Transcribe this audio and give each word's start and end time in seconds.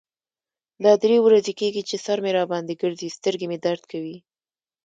دا 0.83 0.93
درې 1.03 1.17
ورځې 1.25 1.53
کیږی 1.59 1.81
چې 1.89 1.95
سر 2.05 2.17
مې 2.23 2.31
را 2.37 2.43
باندې 2.51 2.79
ګرځی. 2.81 3.15
سترګې 3.17 3.45
مې 3.51 3.57
درد 3.65 3.83
کوی. 3.91 4.17